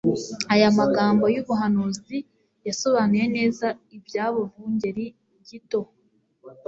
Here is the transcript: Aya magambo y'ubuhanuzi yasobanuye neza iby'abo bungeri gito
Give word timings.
Aya 0.53 0.67
magambo 0.79 1.25
y'ubuhanuzi 1.33 2.17
yasobanuye 2.67 3.25
neza 3.35 3.67
iby'abo 3.95 4.41
bungeri 4.51 5.05
gito 5.47 5.81